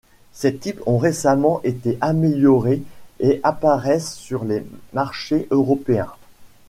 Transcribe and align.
Ces 0.33 0.55
types 0.57 0.81
ont 0.87 0.97
récemment 0.97 1.61
été 1.63 1.99
améliorés, 2.01 2.81
et 3.19 3.39
apparaissent 3.43 4.15
sur 4.15 4.45
les 4.45 4.65
marchés 4.93 5.47
européens. 5.51 6.09